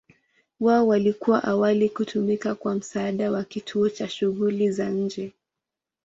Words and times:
Wao 0.59 0.87
walikuwa 0.87 1.43
awali 1.43 1.89
kutumika 1.89 2.55
kwa 2.55 2.75
msaada 2.75 3.31
wa 3.31 3.43
kituo 3.43 3.89
cha 3.89 4.09
shughuli 4.09 4.71
za 4.71 4.89
nje. 4.89 5.33